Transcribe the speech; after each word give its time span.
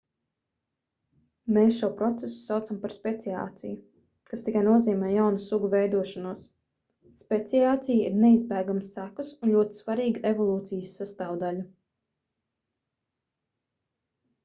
mēs 1.55 1.75
šo 1.81 1.87
procesu 1.97 2.37
saucam 2.43 2.77
par 2.85 2.93
speciāciju 2.93 3.75
kas 4.31 4.41
tikai 4.47 4.63
nozīmē 4.67 5.11
jaunu 5.15 5.41
sugu 5.47 5.69
veidošanos 5.73 6.45
speciācija 7.19 8.07
ir 8.11 8.17
neizbēgamas 8.23 8.89
sekas 8.97 9.29
un 9.39 9.53
ļoti 9.57 9.79
svarīga 9.81 10.23
evolūcijas 10.31 10.95
sastāvdaļa 11.03 11.67